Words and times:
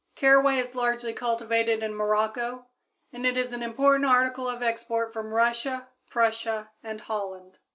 Caraway 0.15 0.57
is 0.57 0.73
largely 0.73 1.13
cultivated 1.13 1.83
in 1.83 1.93
Morocco, 1.93 2.65
and 3.13 3.23
is 3.23 3.53
an 3.53 3.61
important 3.61 4.05
article 4.05 4.49
of 4.49 4.63
export 4.63 5.13
from 5.13 5.27
Russia, 5.31 5.89
Prussia, 6.09 6.71
and 6.81 7.01
Holland. 7.01 7.59